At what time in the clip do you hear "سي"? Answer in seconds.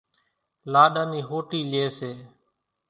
1.97-2.11